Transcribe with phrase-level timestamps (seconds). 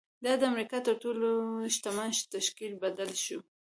[0.25, 1.27] دا د امریکا تر تر ټولو
[1.75, 3.39] شتمن تشکیل بدل شو